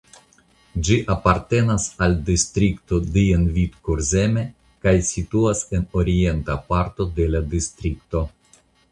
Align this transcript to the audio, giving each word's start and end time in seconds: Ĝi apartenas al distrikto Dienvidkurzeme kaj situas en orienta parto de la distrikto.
Ĝi 0.85 0.95
apartenas 1.15 1.83
al 2.05 2.15
distrikto 2.29 2.97
Dienvidkurzeme 3.17 4.45
kaj 4.87 4.93
situas 5.09 5.61
en 5.81 5.85
orienta 6.05 6.55
parto 6.71 7.07
de 7.21 7.29
la 7.35 7.43
distrikto. 7.53 8.23